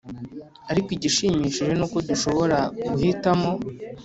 Ariko 0.71 0.89
igishimishije 0.97 1.71
ni 1.75 1.83
uko 1.87 1.97
dushobora 2.09 2.57
guhitamo 2.91 3.51